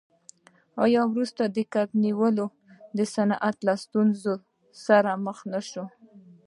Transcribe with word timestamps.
آیا 0.83 1.01
وروسته 1.13 1.43
د 1.55 1.57
کب 1.73 1.87
نیولو 2.03 2.45
صنعت 3.15 3.57
له 3.67 3.73
ستونزو 3.83 4.33
سره 4.85 5.11
مخ 5.25 5.37
نشو؟ 5.51 5.85